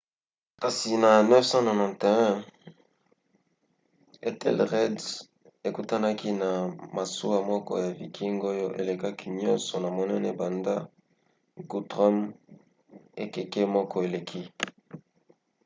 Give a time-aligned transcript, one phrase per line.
[0.61, 2.45] kasi na 991
[4.29, 4.97] ethelred
[5.67, 6.49] ekutanaki na
[6.95, 10.75] masuwa moko ya viking oyo elekaki nyonso na monene banda
[11.71, 12.17] guthrum
[13.23, 14.41] ekeke moko eleki